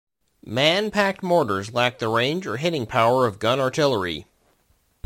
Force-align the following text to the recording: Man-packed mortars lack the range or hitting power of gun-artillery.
Man-packed 0.47 1.21
mortars 1.21 1.73
lack 1.73 1.99
the 1.99 2.07
range 2.07 2.47
or 2.47 2.57
hitting 2.57 2.87
power 2.87 3.27
of 3.27 3.37
gun-artillery. 3.37 4.25